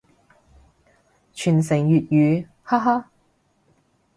[1.35, 3.11] 傳承粵語，哈哈